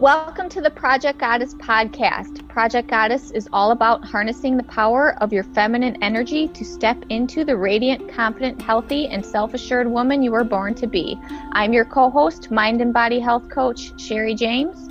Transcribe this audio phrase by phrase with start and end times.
[0.00, 2.48] Welcome to the Project Goddess podcast.
[2.48, 7.44] Project Goddess is all about harnessing the power of your feminine energy to step into
[7.44, 11.16] the radiant, confident, healthy, and self assured woman you were born to be.
[11.52, 14.88] I'm your co host, mind and body health coach, Sherry James.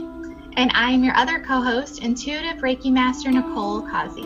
[0.56, 4.26] And I'm your other co host, intuitive Reiki Master Nicole Kazi.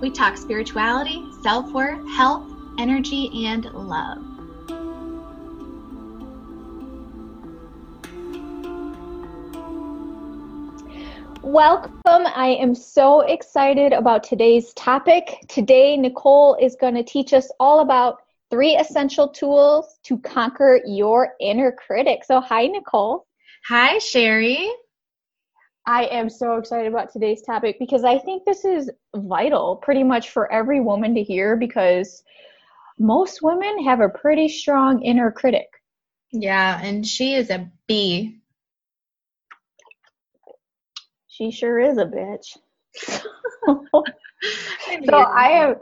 [0.00, 4.35] We talk spirituality, self worth, health, energy, and love.
[11.46, 11.92] Welcome.
[12.04, 15.44] I am so excited about today's topic.
[15.46, 18.18] Today, Nicole is going to teach us all about
[18.50, 22.24] three essential tools to conquer your inner critic.
[22.24, 23.28] So, hi, Nicole.
[23.68, 24.68] Hi, Sherry.
[25.86, 30.30] I am so excited about today's topic because I think this is vital pretty much
[30.30, 32.24] for every woman to hear because
[32.98, 35.68] most women have a pretty strong inner critic.
[36.32, 38.40] Yeah, and she is a B
[41.36, 42.56] she sure is a bitch.
[42.96, 44.04] so
[45.16, 45.74] I am,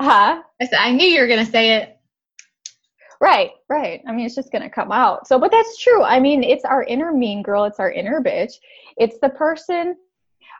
[0.00, 0.42] huh?
[0.60, 1.98] I, said, I knew you were going to say it.
[3.20, 4.00] Right, right.
[4.08, 5.28] I mean, it's just going to come out.
[5.28, 6.02] So, but that's true.
[6.02, 8.54] I mean, it's our inner mean girl, it's our inner bitch.
[8.96, 9.96] It's the person,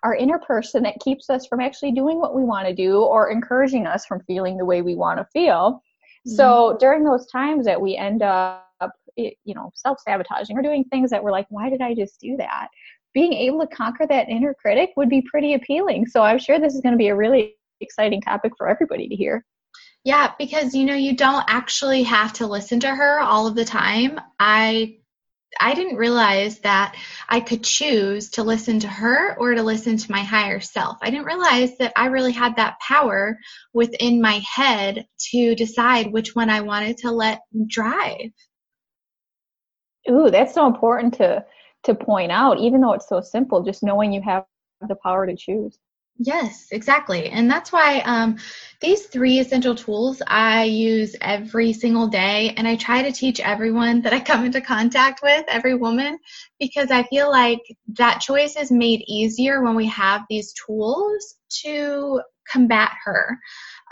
[0.02, 3.30] our inner person that keeps us from actually doing what we want to do or
[3.30, 5.82] encouraging us from feeling the way we want to feel.
[6.26, 6.36] Mm-hmm.
[6.36, 8.64] So, during those times that we end up,
[9.16, 12.36] you know, self sabotaging or doing things that we're like, why did I just do
[12.36, 12.68] that?
[13.14, 16.06] Being able to conquer that inner critic would be pretty appealing.
[16.06, 19.14] So I'm sure this is going to be a really exciting topic for everybody to
[19.14, 19.44] hear.
[20.04, 23.64] Yeah, because you know you don't actually have to listen to her all of the
[23.64, 24.20] time.
[24.38, 24.96] I
[25.60, 26.96] I didn't realize that
[27.28, 30.98] I could choose to listen to her or to listen to my higher self.
[31.02, 33.38] I didn't realize that I really had that power
[33.72, 38.32] within my head to decide which one I wanted to let drive.
[40.10, 41.44] Ooh, that's so important to
[41.84, 44.44] to point out, even though it's so simple, just knowing you have
[44.88, 45.78] the power to choose.
[46.18, 47.30] Yes, exactly.
[47.30, 48.36] And that's why um,
[48.80, 52.54] these three essential tools I use every single day.
[52.56, 56.18] And I try to teach everyone that I come into contact with, every woman,
[56.60, 57.60] because I feel like
[57.94, 62.20] that choice is made easier when we have these tools to
[62.50, 63.38] combat her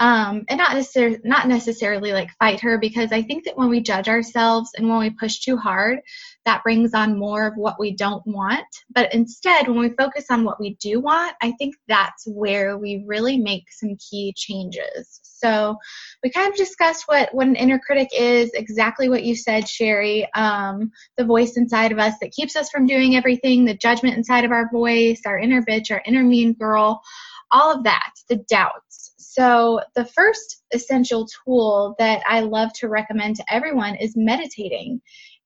[0.01, 3.83] um, and not necessarily not necessarily like fight her because I think that when we
[3.83, 6.01] judge ourselves and when we push too hard,
[6.47, 8.65] that brings on more of what we don't want.
[8.95, 13.05] But instead, when we focus on what we do want, I think that's where we
[13.07, 15.21] really make some key changes.
[15.23, 15.77] So
[16.25, 20.27] we kind of discussed what what an inner critic is, exactly what you said, Sherry.
[20.33, 24.47] Um, the voice inside of us that keeps us from doing everything, the judgment inside
[24.47, 27.03] of our voice, our inner bitch, our inner mean girl
[27.51, 29.10] all of that, the doubts.
[29.33, 35.01] So, the first essential tool that I love to recommend to everyone is meditating.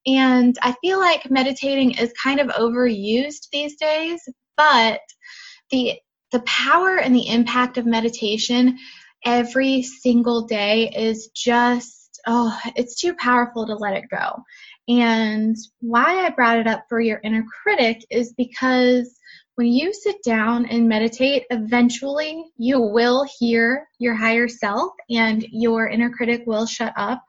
[0.07, 5.01] And I feel like meditating is kind of overused these days, but
[5.71, 6.01] the
[6.33, 8.79] the power and the impact of meditation
[9.27, 14.43] every single day is just oh, it's too powerful to let it go.
[14.89, 19.15] And why I brought it up for your inner critic is because
[19.57, 25.89] when you sit down and meditate, eventually you will hear your higher self and your
[25.89, 27.23] inner critic will shut up.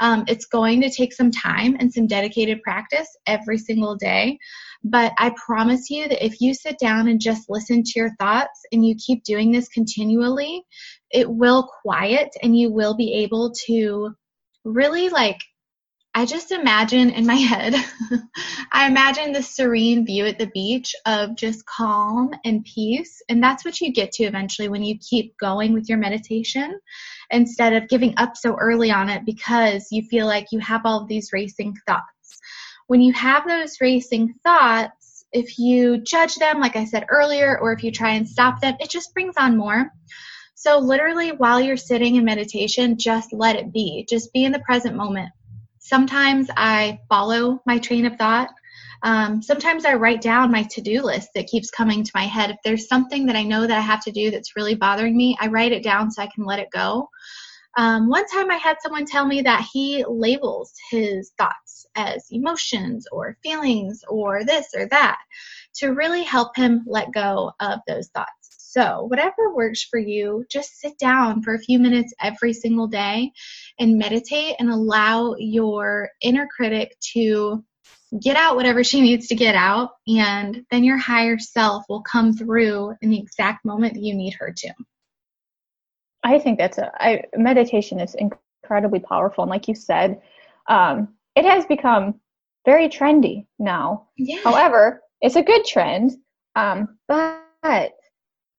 [0.00, 4.38] Um, it's going to take some time and some dedicated practice every single day.
[4.84, 8.62] But I promise you that if you sit down and just listen to your thoughts
[8.72, 10.62] and you keep doing this continually,
[11.10, 14.14] it will quiet and you will be able to
[14.64, 15.38] really like
[16.16, 17.74] I just imagine in my head,
[18.72, 23.20] I imagine the serene view at the beach of just calm and peace.
[23.28, 26.80] And that's what you get to eventually when you keep going with your meditation
[27.30, 31.04] instead of giving up so early on it because you feel like you have all
[31.04, 32.38] these racing thoughts.
[32.86, 37.74] When you have those racing thoughts, if you judge them, like I said earlier, or
[37.74, 39.90] if you try and stop them, it just brings on more.
[40.54, 44.06] So, literally, while you're sitting in meditation, just let it be.
[44.08, 45.28] Just be in the present moment
[45.86, 48.48] Sometimes I follow my train of thought.
[49.04, 52.50] Um, sometimes I write down my to do list that keeps coming to my head.
[52.50, 55.36] If there's something that I know that I have to do that's really bothering me,
[55.40, 57.08] I write it down so I can let it go.
[57.78, 63.06] Um, one time I had someone tell me that he labels his thoughts as emotions
[63.12, 65.18] or feelings or this or that
[65.76, 68.32] to really help him let go of those thoughts.
[68.76, 73.32] So, whatever works for you, just sit down for a few minutes every single day
[73.78, 77.64] and meditate and allow your inner critic to
[78.20, 79.92] get out whatever she needs to get out.
[80.06, 84.34] And then your higher self will come through in the exact moment that you need
[84.34, 84.74] her to.
[86.22, 89.44] I think that's a I, meditation is incredibly powerful.
[89.44, 90.20] And like you said,
[90.68, 92.20] um, it has become
[92.66, 94.08] very trendy now.
[94.18, 94.40] Yeah.
[94.44, 96.12] However, it's a good trend.
[96.54, 97.94] Um, but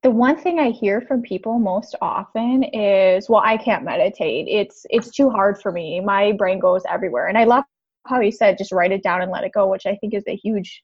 [0.07, 4.47] the one thing I hear from people most often is, well, I can't meditate.
[4.47, 5.99] It's it's too hard for me.
[5.99, 7.27] My brain goes everywhere.
[7.27, 7.65] And I love
[8.05, 10.23] how you said just write it down and let it go, which I think is
[10.25, 10.81] a huge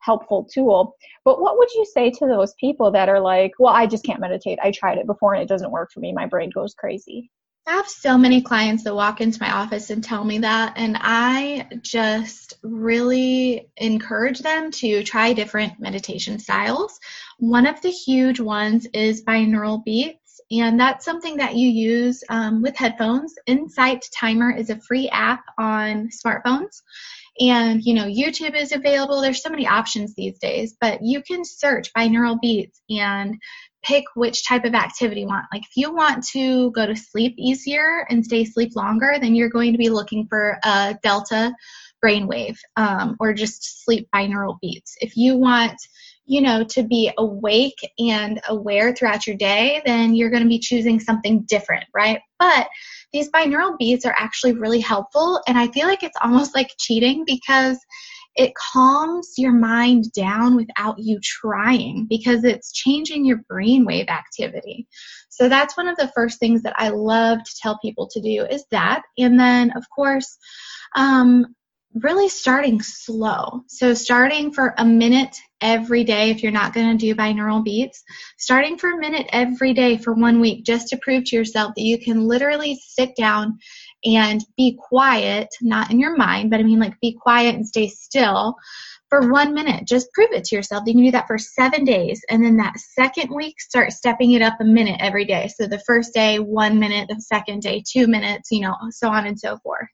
[0.00, 0.96] helpful tool.
[1.24, 4.18] But what would you say to those people that are like, well, I just can't
[4.18, 4.58] meditate.
[4.60, 6.12] I tried it before and it doesn't work for me.
[6.12, 7.30] My brain goes crazy.
[7.68, 10.96] I have so many clients that walk into my office and tell me that, and
[11.00, 17.00] I just really encourage them to try different meditation styles.
[17.38, 22.62] One of the huge ones is binaural beats, and that's something that you use um,
[22.62, 23.34] with headphones.
[23.46, 26.82] Insight Timer is a free app on smartphones.
[27.38, 29.20] And, you know, YouTube is available.
[29.20, 33.36] There's so many options these days, but you can search binaural beats and
[33.82, 35.44] pick which type of activity you want.
[35.52, 39.50] Like if you want to go to sleep easier and stay asleep longer, then you're
[39.50, 41.54] going to be looking for a delta
[42.02, 44.96] brainwave um, or just sleep binaural beats.
[45.00, 45.76] If you want,
[46.26, 50.58] you know, to be awake and aware throughout your day, then you're going to be
[50.58, 52.20] choosing something different, right?
[52.38, 52.68] But
[53.12, 57.24] these binaural beats are actually really helpful, and I feel like it's almost like cheating
[57.26, 57.78] because
[58.36, 64.86] it calms your mind down without you trying because it's changing your brainwave activity.
[65.30, 68.44] So that's one of the first things that I love to tell people to do
[68.44, 69.02] is that.
[69.16, 70.36] And then, of course,
[70.94, 71.54] um,
[72.02, 73.62] really starting slow.
[73.68, 78.02] So starting for a minute every day if you're not going to do binaural beats,
[78.38, 81.82] starting for a minute every day for one week just to prove to yourself that
[81.82, 83.58] you can literally sit down
[84.04, 87.88] and be quiet, not in your mind, but I mean like be quiet and stay
[87.88, 88.56] still
[89.08, 89.86] for one minute.
[89.86, 90.82] Just prove it to yourself.
[90.86, 92.20] You can do that for seven days.
[92.28, 95.48] And then that second week, start stepping it up a minute every day.
[95.56, 99.26] So the first day, one minute, the second day, two minutes, you know, so on
[99.26, 99.88] and so forth.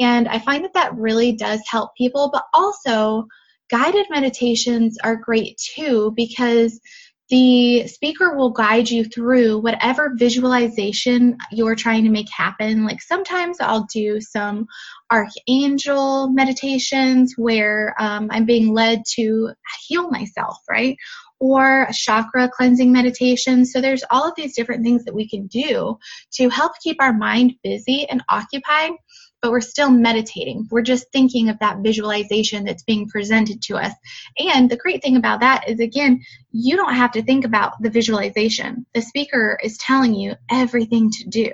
[0.00, 3.26] And I find that that really does help people, but also
[3.70, 6.80] guided meditations are great too because
[7.28, 12.84] the speaker will guide you through whatever visualization you're trying to make happen.
[12.84, 14.66] Like sometimes I'll do some
[15.10, 19.52] archangel meditations where um, I'm being led to
[19.86, 20.96] heal myself, right?
[21.38, 23.64] Or chakra cleansing meditation.
[23.64, 25.98] So there's all of these different things that we can do
[26.32, 28.92] to help keep our mind busy and occupied
[29.42, 30.68] but we're still meditating.
[30.70, 33.92] We're just thinking of that visualization that's being presented to us.
[34.38, 36.22] And the great thing about that is, again,
[36.52, 38.84] you don't have to think about the visualization.
[38.94, 41.52] The speaker is telling you everything to do.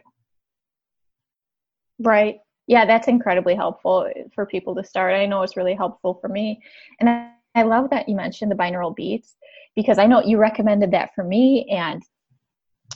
[1.99, 2.38] Right.
[2.67, 5.15] Yeah, that's incredibly helpful for people to start.
[5.15, 6.61] I know it's really helpful for me.
[6.99, 9.37] And I, I love that you mentioned the binaural beats
[9.77, 11.69] because I know you recommended that for me.
[11.71, 12.03] And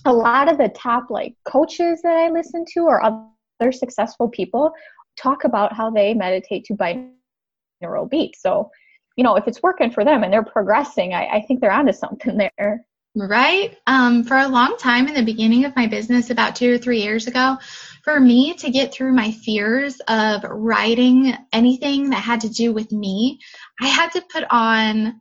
[0.05, 3.27] a lot of the top like coaches that I listen to or other
[3.73, 4.73] successful people
[5.17, 8.41] talk about how they meditate to binaural beats.
[8.43, 8.71] So,
[9.17, 11.93] you know, if it's working for them and they're progressing, I, I think they're onto
[11.93, 12.85] something there.
[13.17, 13.77] Right.
[13.89, 17.03] Um, for a long time in the beginning of my business, about two or three
[17.03, 17.59] years ago,
[18.05, 22.93] for me to get through my fears of writing anything that had to do with
[22.93, 23.41] me,
[23.81, 25.21] I had to put on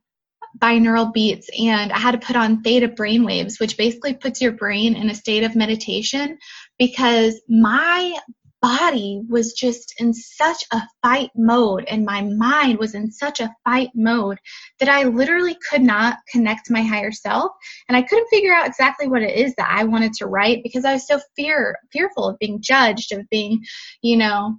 [0.59, 4.95] binaural beats and I had to put on theta brainwaves, which basically puts your brain
[4.95, 6.37] in a state of meditation
[6.79, 8.17] because my
[8.61, 13.53] body was just in such a fight mode and my mind was in such a
[13.63, 14.37] fight mode
[14.79, 17.51] that I literally could not connect to my higher self.
[17.87, 20.85] And I couldn't figure out exactly what it is that I wanted to write because
[20.85, 23.63] I was so fear fearful of being judged of being
[24.01, 24.57] you know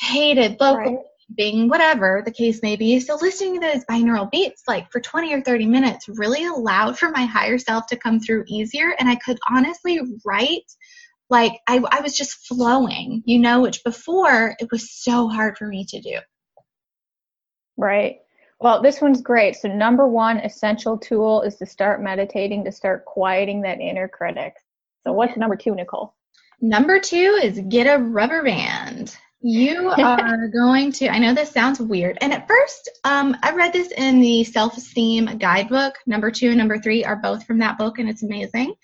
[0.00, 1.04] hated locally right.
[1.36, 3.00] being whatever the case may be.
[3.00, 7.10] So listening to those binaural beats like for 20 or 30 minutes really allowed for
[7.10, 8.94] my higher self to come through easier.
[8.98, 10.64] And I could honestly write
[11.30, 15.66] like I, I was just flowing, you know, which before it was so hard for
[15.66, 16.18] me to do.
[17.76, 18.18] Right.
[18.60, 19.56] Well, this one's great.
[19.56, 24.54] So, number one essential tool is to start meditating, to start quieting that inner critic.
[25.02, 26.14] So, what's number two, Nicole?
[26.60, 29.14] Number two is get a rubber band.
[29.40, 32.16] You are going to, I know this sounds weird.
[32.20, 35.96] And at first, um, I read this in the self esteem guidebook.
[36.06, 38.74] Number two and number three are both from that book, and it's amazing.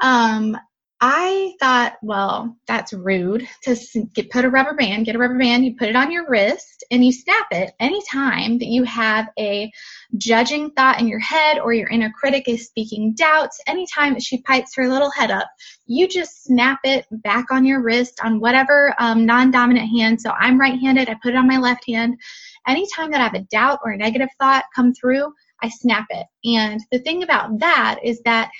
[0.00, 0.56] Um,
[1.00, 3.76] I thought, well, that's rude to
[4.14, 6.84] get, put a rubber band, get a rubber band, you put it on your wrist,
[6.90, 9.70] and you snap it anytime that you have a
[10.16, 13.60] judging thought in your head or your inner critic is speaking doubts.
[13.68, 15.48] Anytime that she pipes her little head up,
[15.86, 20.20] you just snap it back on your wrist on whatever um, non dominant hand.
[20.20, 22.18] So I'm right handed, I put it on my left hand.
[22.66, 26.26] Anytime that I have a doubt or a negative thought come through, I snap it.
[26.44, 28.50] And the thing about that is that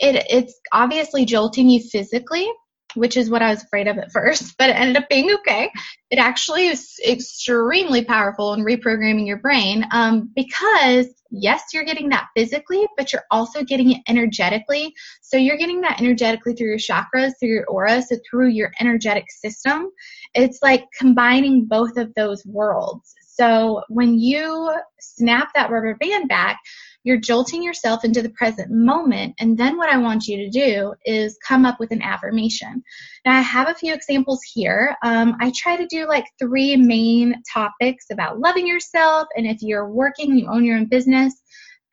[0.00, 2.48] it, it's obviously jolting you physically,
[2.94, 5.70] which is what I was afraid of at first, but it ended up being okay.
[6.10, 12.28] It actually is extremely powerful in reprogramming your brain um, because, yes, you're getting that
[12.36, 14.92] physically, but you're also getting it energetically.
[15.22, 19.30] So you're getting that energetically through your chakras, through your aura, so through your energetic
[19.30, 19.90] system.
[20.34, 23.14] It's like combining both of those worlds.
[23.40, 26.58] So when you snap that rubber band back,
[27.02, 29.34] you're jolting yourself into the present moment.
[29.38, 32.82] And then what I want you to do is come up with an affirmation.
[33.24, 34.94] Now, I have a few examples here.
[35.02, 39.28] Um, I try to do like three main topics about loving yourself.
[39.34, 41.34] And if you're working, you own your own business,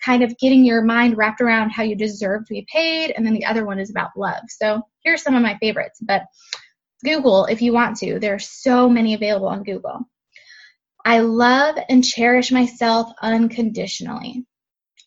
[0.03, 3.13] kind of getting your mind wrapped around how you deserve to be paid.
[3.15, 4.43] And then the other one is about love.
[4.49, 5.99] So here's some of my favorites.
[6.01, 6.23] But
[7.03, 10.01] Google, if you want to, there are so many available on Google.
[11.05, 14.45] I love and cherish myself unconditionally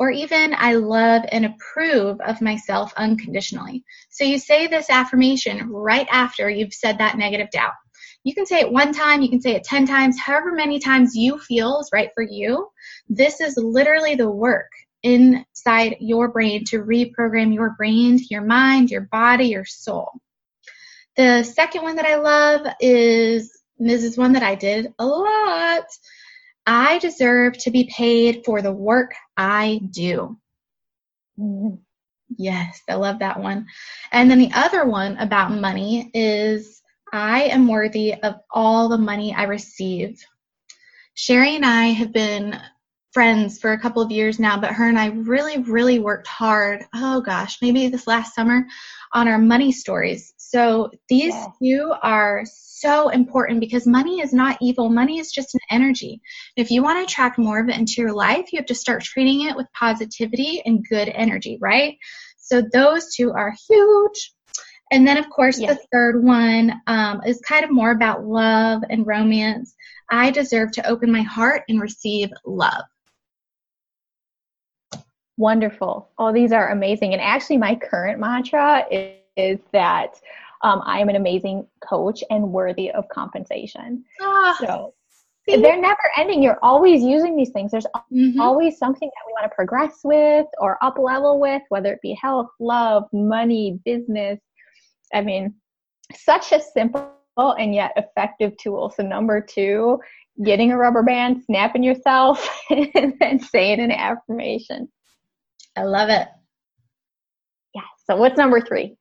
[0.01, 3.85] or even I love and approve of myself unconditionally.
[4.09, 7.75] So you say this affirmation right after you've said that negative doubt.
[8.25, 11.15] You can say it one time, you can say it 10 times, however many times
[11.15, 12.69] you feel is right for you.
[13.11, 14.71] This is literally the work
[15.03, 20.13] inside your brain to reprogram your brain, your mind, your body, your soul.
[21.17, 25.85] The second one that I love is this is one that I did a lot
[26.67, 30.39] I deserve to be paid for the work I do.
[31.39, 31.77] Mm-hmm.
[32.37, 33.67] Yes, I love that one.
[34.13, 36.81] And then the other one about money is
[37.13, 40.25] I am worthy of all the money I receive.
[41.15, 42.59] Sherry and I have been
[43.13, 46.85] friends for a couple of years now, but her and I really, really worked hard.
[46.95, 48.65] Oh gosh, maybe this last summer
[49.13, 50.33] on our money stories.
[50.37, 51.47] So these yeah.
[51.61, 52.45] two are
[52.81, 54.89] so important because money is not evil.
[54.89, 56.21] Money is just an energy.
[56.57, 59.03] If you want to attract more of it into your life, you have to start
[59.03, 61.99] treating it with positivity and good energy, right?
[62.39, 64.33] So those two are huge.
[64.91, 65.77] And then, of course, yes.
[65.77, 69.75] the third one um, is kind of more about love and romance.
[70.11, 72.83] I deserve to open my heart and receive love.
[75.37, 76.11] Wonderful.
[76.19, 77.13] Oh, these are amazing.
[77.13, 80.21] And actually, my current mantra is, is that
[80.63, 84.05] um, I am an amazing coach and worthy of compensation.
[84.21, 84.95] Ah, so
[85.47, 86.43] they're never ending.
[86.43, 87.71] You're always using these things.
[87.71, 88.41] There's mm-hmm.
[88.41, 92.17] always something that we want to progress with or up level with, whether it be
[92.21, 94.39] health, love, money, business.
[95.13, 95.55] I mean,
[96.15, 98.93] such a simple and yet effective tool.
[98.95, 99.99] So, number two,
[100.45, 104.89] getting a rubber band, snapping yourself, and then saying an affirmation.
[105.77, 106.29] I love it.
[107.75, 107.83] Yeah.
[108.07, 108.97] So, what's number three?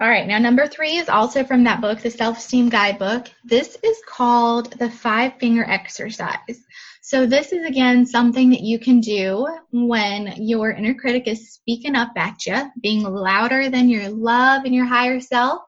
[0.00, 3.26] All right, now number three is also from that book, the Self Esteem Guidebook.
[3.44, 6.62] This is called the Five Finger Exercise.
[7.02, 11.96] So, this is again something that you can do when your inner critic is speaking
[11.96, 15.62] up at you, being louder than your love and your higher self,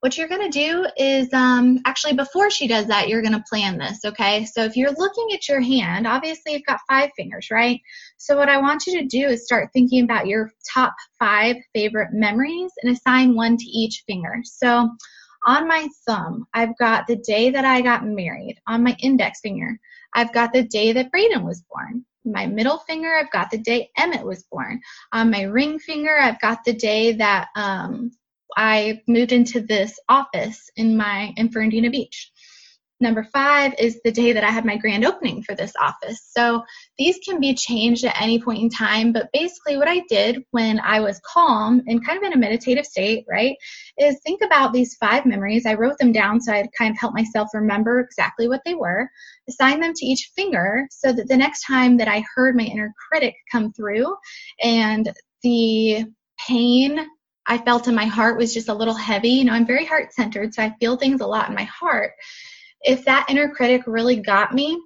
[0.00, 3.44] what you're going to do is um, actually before she does that, you're going to
[3.48, 4.46] plan this, okay?
[4.46, 7.80] So if you're looking at your hand, obviously you've got five fingers, right?
[8.16, 12.08] So what I want you to do is start thinking about your top five favorite
[12.12, 14.36] memories and assign one to each finger.
[14.44, 14.88] So
[15.46, 18.58] on my thumb, I've got the day that I got married.
[18.66, 19.78] On my index finger,
[20.14, 22.04] I've got the day that Braden was born.
[22.24, 24.80] My middle finger, I've got the day Emmett was born.
[25.12, 28.12] On my ring finger, I've got the day that um,
[28.56, 32.30] I moved into this office in my in Fernandina Beach.
[33.02, 36.20] Number five is the day that I had my grand opening for this office.
[36.36, 36.62] So
[36.98, 40.78] these can be changed at any point in time, but basically what I did when
[40.80, 43.56] I was calm and kind of in a meditative state, right,
[43.96, 45.64] is think about these five memories.
[45.64, 49.08] I wrote them down so I'd kind of help myself remember exactly what they were,
[49.48, 52.92] assign them to each finger so that the next time that I heard my inner
[53.08, 54.14] critic come through
[54.62, 55.10] and
[55.42, 56.04] the
[56.46, 57.06] pain
[57.50, 59.30] I felt in my heart was just a little heavy.
[59.30, 62.12] You know, I'm very heart centered, so I feel things a lot in my heart.
[62.82, 64.80] If that inner critic really got me,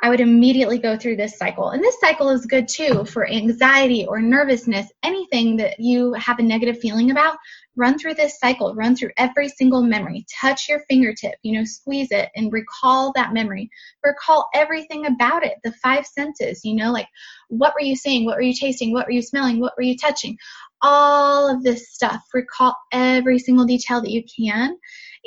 [0.00, 1.70] I would immediately go through this cycle.
[1.70, 6.42] And this cycle is good too for anxiety or nervousness, anything that you have a
[6.42, 7.36] negative feeling about.
[7.74, 12.12] Run through this cycle, run through every single memory, touch your fingertip, you know, squeeze
[12.12, 13.68] it and recall that memory.
[14.04, 17.08] Recall everything about it, the five senses, you know, like
[17.48, 18.24] what were you seeing?
[18.24, 18.92] What were you tasting?
[18.92, 19.58] What were you smelling?
[19.58, 20.38] What were you touching?
[20.84, 22.22] All of this stuff.
[22.32, 24.78] Recall every single detail that you can.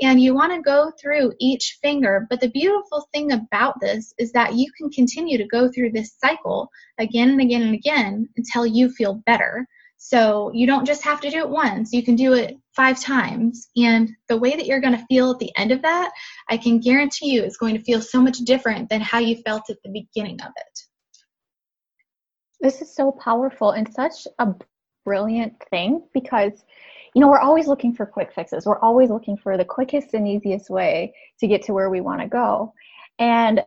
[0.02, 2.28] And you want to go through each finger.
[2.30, 6.16] But the beautiful thing about this is that you can continue to go through this
[6.24, 9.68] cycle again and again and again until you feel better.
[9.98, 13.68] So you don't just have to do it once, you can do it five times.
[13.76, 16.12] And the way that you're going to feel at the end of that,
[16.48, 19.72] I can guarantee you is going to feel so much different than how you felt
[19.72, 20.80] at the beginning of it.
[22.60, 24.54] This is so powerful and such a
[25.08, 26.66] brilliant thing because
[27.18, 28.68] you know, we're always looking for quick fixes.
[28.68, 32.22] We're always looking for the quickest and easiest way to get to where we want
[32.22, 32.74] to go.
[33.18, 33.64] And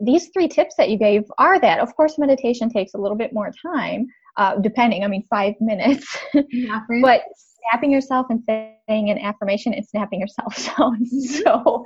[0.00, 1.80] these three tips that you gave are that.
[1.80, 4.06] Of course, meditation takes a little bit more time,
[4.36, 6.06] uh, depending, I mean, five minutes.
[6.50, 11.42] Yeah, but snapping yourself and saying an affirmation and snapping yourself sounds mm-hmm.
[11.42, 11.84] so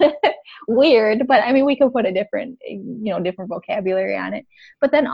[0.68, 1.26] weird.
[1.26, 4.46] But I mean, we could put a different, you know, different vocabulary on it.
[4.80, 5.08] But then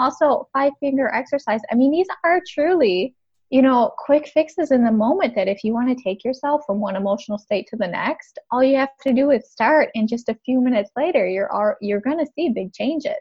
[0.00, 1.60] also, five finger exercise.
[1.70, 3.14] I mean, these are truly
[3.50, 6.80] you know, quick fixes in the moment that if you want to take yourself from
[6.80, 10.28] one emotional state to the next, all you have to do is start and just
[10.28, 13.12] a few minutes later you're you're going to see big changes.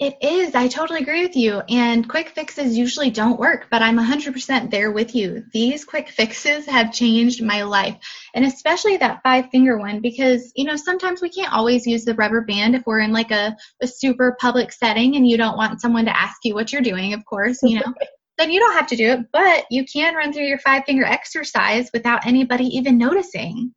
[0.00, 0.54] It is.
[0.54, 1.60] I totally agree with you.
[1.68, 5.44] And quick fixes usually don't work, but I'm 100% there with you.
[5.52, 7.98] These quick fixes have changed my life,
[8.34, 12.14] and especially that five finger one because, you know, sometimes we can't always use the
[12.14, 15.82] rubber band if we're in like a, a super public setting and you don't want
[15.82, 17.92] someone to ask you what you're doing, of course, you know.
[18.38, 21.04] then you don't have to do it, but you can run through your five finger
[21.04, 23.74] exercise without anybody even noticing.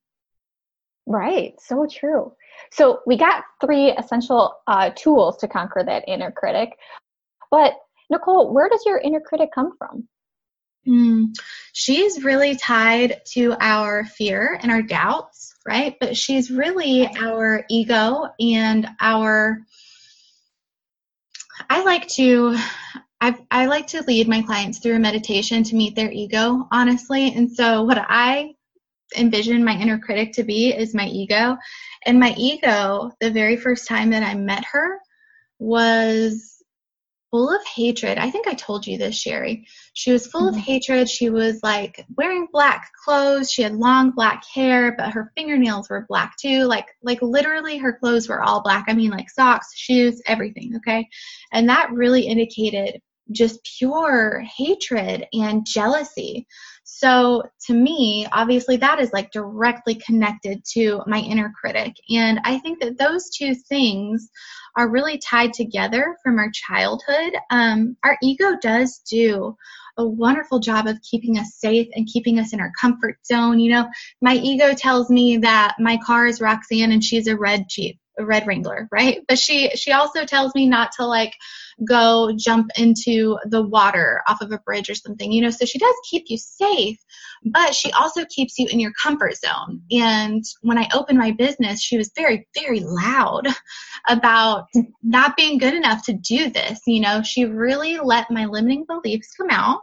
[1.06, 2.32] Right, so true.
[2.72, 6.70] So we got three essential uh, tools to conquer that inner critic.
[7.52, 7.74] But
[8.10, 10.08] Nicole, where does your inner critic come from?
[10.88, 11.34] Mm,
[11.72, 15.96] she's really tied to our fear and our doubts, right?
[16.00, 19.60] But she's really our ego and our.
[21.70, 22.58] I like to
[23.24, 27.34] I, I like to lead my clients through a meditation to meet their ego, honestly.
[27.34, 28.56] And so, what I
[29.16, 31.56] envision my inner critic to be is my ego.
[32.06, 35.00] And my ego, the very first time that I met her,
[35.60, 36.54] was
[37.34, 38.20] full of hatred.
[38.20, 39.66] I think I told you this, Sherry.
[39.94, 40.60] She was full mm-hmm.
[40.60, 41.10] of hatred.
[41.10, 43.52] She was like wearing black clothes.
[43.52, 46.66] She had long black hair, but her fingernails were black too.
[46.66, 48.86] Like like literally her clothes were all black.
[48.88, 51.10] I mean like socks, shoes, everything, okay?
[51.52, 53.02] And that really indicated
[53.32, 56.48] just pure hatred and jealousy.
[56.84, 61.96] So to me, obviously that is like directly connected to my inner critic.
[62.10, 64.30] And I think that those two things
[64.76, 67.34] are really tied together from our childhood.
[67.50, 69.56] Um, our ego does do
[69.98, 73.60] a wonderful job of keeping us safe and keeping us in our comfort zone.
[73.60, 73.90] You know,
[74.22, 78.46] my ego tells me that my car is Roxanne and she's a red Jeep red
[78.48, 79.22] wrangler right?
[79.28, 81.34] But she she also tells me not to like
[81.88, 85.50] go jump into the water off of a bridge or something you know?
[85.50, 86.98] So she does keep you safe
[87.46, 89.82] but she also keeps you in your comfort zone.
[89.92, 93.48] And when i opened my business she was very very loud
[94.08, 94.68] about
[95.02, 97.22] not being good enough to do this you know?
[97.22, 99.80] She really let my limiting beliefs come out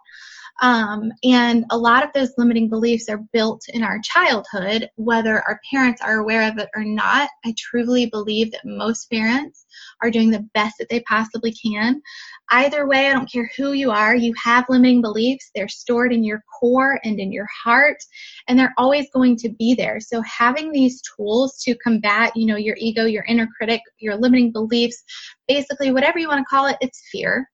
[0.60, 5.58] um, and a lot of those limiting beliefs are built in our childhood, whether our
[5.70, 7.30] parents are aware of it or not.
[7.46, 9.64] I truly believe that most parents
[10.02, 12.02] are doing the best that they possibly can.
[12.50, 15.50] Either way, I don't care who you are, you have limiting beliefs.
[15.54, 17.98] They're stored in your core and in your heart,
[18.46, 19.98] and they're always going to be there.
[19.98, 24.52] So having these tools to combat, you know, your ego, your inner critic, your limiting
[24.52, 25.02] beliefs,
[25.48, 27.48] basically whatever you want to call it, it's fear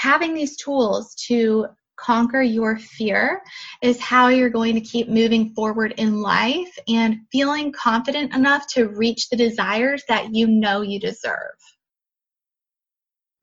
[0.00, 1.66] having these tools to
[2.00, 3.42] conquer your fear
[3.82, 8.88] is how you're going to keep moving forward in life and feeling confident enough to
[8.88, 11.54] reach the desires that you know you deserve.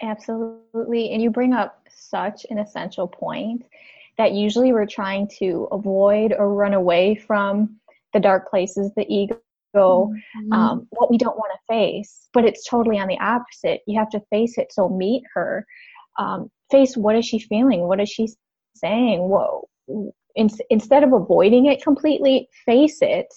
[0.01, 1.11] Absolutely.
[1.11, 3.63] And you bring up such an essential point
[4.17, 7.77] that usually we're trying to avoid or run away from
[8.13, 9.39] the dark places, the ego,
[9.75, 10.53] mm-hmm.
[10.53, 12.27] um, what we don't want to face.
[12.33, 13.81] But it's totally on the opposite.
[13.85, 14.71] You have to face it.
[14.71, 15.65] So meet her.
[16.17, 17.87] Um, face what is she feeling?
[17.87, 18.27] What is she
[18.79, 19.67] saying, whoa,
[20.35, 23.27] in, instead of avoiding it completely, face it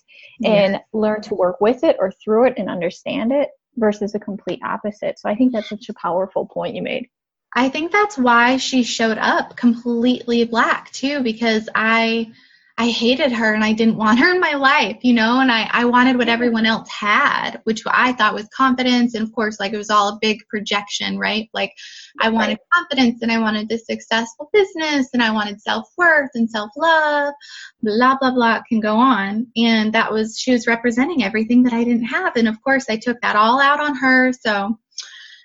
[0.44, 0.78] and yeah.
[0.92, 5.18] learn to work with it or through it and understand it versus the complete opposite.
[5.18, 7.08] So I think that's such a powerful point you made.
[7.54, 12.30] I think that's why she showed up completely black too, because I
[12.80, 15.68] I hated her and I didn't want her in my life, you know, and I,
[15.70, 19.14] I wanted what everyone else had, which I thought was confidence.
[19.14, 21.50] And of course, like it was all a big projection, right?
[21.52, 21.74] Like
[22.22, 26.48] I wanted confidence and I wanted this successful business and I wanted self worth and
[26.48, 27.34] self love,
[27.82, 29.48] blah, blah, blah, can go on.
[29.58, 32.34] And that was, she was representing everything that I didn't have.
[32.36, 34.32] And of course, I took that all out on her.
[34.32, 34.78] So,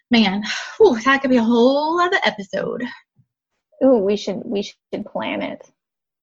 [0.09, 0.41] man,
[0.77, 2.83] whew, that could be a whole other episode.
[3.83, 5.69] Ooh, we should, we should plan it.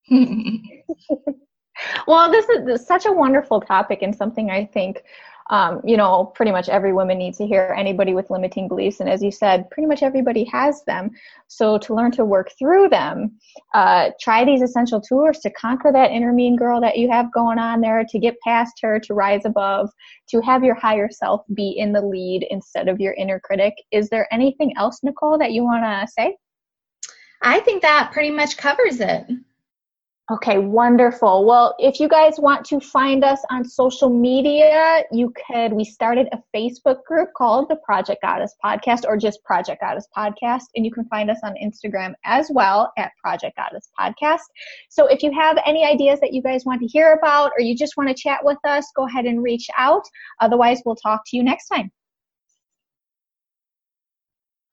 [2.07, 5.03] well, this is such a wonderful topic and something I think,
[5.49, 7.75] um, you know, pretty much every woman needs to hear.
[7.77, 11.11] Anybody with limiting beliefs, and as you said, pretty much everybody has them.
[11.47, 13.37] So to learn to work through them,
[13.73, 17.59] uh, try these essential tools to conquer that inner mean girl that you have going
[17.59, 19.89] on there, to get past her, to rise above,
[20.29, 23.73] to have your higher self be in the lead instead of your inner critic.
[23.91, 26.37] Is there anything else, Nicole, that you want to say?
[27.41, 29.25] I think that pretty much covers it.
[30.31, 31.45] Okay, wonderful.
[31.45, 35.73] Well, if you guys want to find us on social media, you could.
[35.73, 40.63] We started a Facebook group called the Project Goddess Podcast or just Project Goddess Podcast,
[40.75, 44.43] and you can find us on Instagram as well at Project Goddess Podcast.
[44.87, 47.75] So if you have any ideas that you guys want to hear about or you
[47.75, 50.03] just want to chat with us, go ahead and reach out.
[50.39, 51.91] Otherwise, we'll talk to you next time.